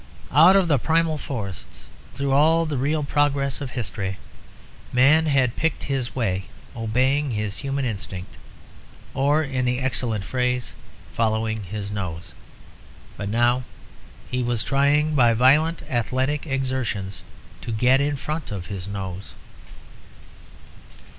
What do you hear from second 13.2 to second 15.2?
now he was trying,